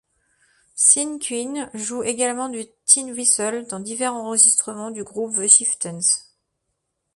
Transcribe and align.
Seán 0.73 1.19
Keane 1.19 1.69
joue 1.75 2.01
également 2.03 2.49
du 2.49 2.65
tin 2.87 3.07
whistle 3.13 3.67
dans 3.67 3.79
divers 3.79 4.15
enregistrements 4.15 4.89
du 4.89 5.03
groupe 5.03 5.35
The 5.35 5.45
Chieftains. 5.47 5.99